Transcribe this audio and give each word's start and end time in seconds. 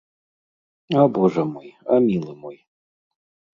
А 1.01 1.03
божа 1.17 1.45
мой, 1.53 1.69
а 1.85 2.01
мілы 2.09 2.33
мой! 2.41 2.57